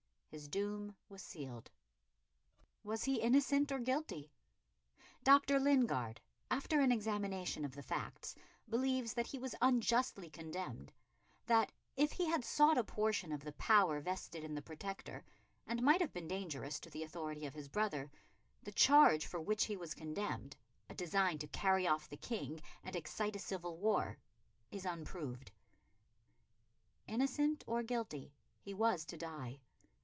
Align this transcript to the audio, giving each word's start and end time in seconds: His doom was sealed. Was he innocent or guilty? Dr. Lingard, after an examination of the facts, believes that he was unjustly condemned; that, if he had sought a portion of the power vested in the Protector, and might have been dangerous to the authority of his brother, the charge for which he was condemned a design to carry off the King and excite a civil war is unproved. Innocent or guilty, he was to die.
His 0.31 0.47
doom 0.47 0.95
was 1.09 1.21
sealed. 1.21 1.69
Was 2.85 3.03
he 3.03 3.19
innocent 3.19 3.69
or 3.69 3.79
guilty? 3.79 4.31
Dr. 5.25 5.59
Lingard, 5.59 6.21
after 6.49 6.79
an 6.79 6.89
examination 6.89 7.65
of 7.65 7.75
the 7.75 7.83
facts, 7.83 8.33
believes 8.69 9.13
that 9.13 9.27
he 9.27 9.37
was 9.37 9.55
unjustly 9.61 10.29
condemned; 10.29 10.93
that, 11.47 11.73
if 11.97 12.13
he 12.13 12.27
had 12.29 12.45
sought 12.45 12.77
a 12.77 12.83
portion 12.85 13.33
of 13.33 13.41
the 13.43 13.51
power 13.51 13.99
vested 13.99 14.45
in 14.45 14.55
the 14.55 14.61
Protector, 14.61 15.25
and 15.67 15.83
might 15.83 15.99
have 15.99 16.13
been 16.13 16.29
dangerous 16.29 16.79
to 16.79 16.89
the 16.89 17.03
authority 17.03 17.45
of 17.45 17.53
his 17.53 17.67
brother, 17.67 18.09
the 18.63 18.71
charge 18.71 19.25
for 19.25 19.41
which 19.41 19.65
he 19.65 19.75
was 19.75 19.93
condemned 19.93 20.55
a 20.89 20.93
design 20.95 21.39
to 21.39 21.47
carry 21.49 21.85
off 21.87 22.07
the 22.07 22.15
King 22.15 22.61
and 22.85 22.95
excite 22.95 23.35
a 23.35 23.39
civil 23.39 23.75
war 23.75 24.17
is 24.71 24.85
unproved. 24.85 25.51
Innocent 27.05 27.65
or 27.67 27.83
guilty, 27.83 28.31
he 28.61 28.73
was 28.73 29.03
to 29.07 29.17
die. 29.17 29.59